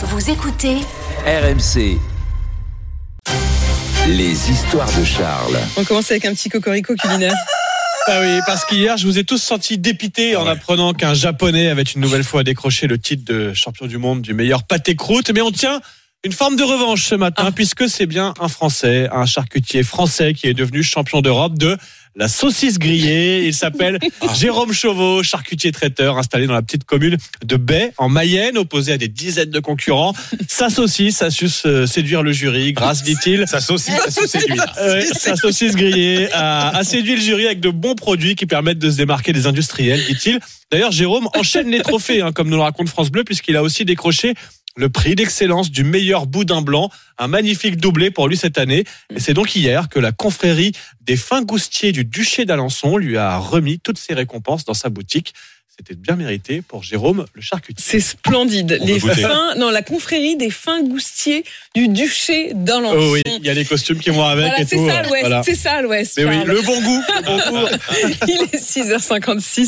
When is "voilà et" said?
64.46-64.66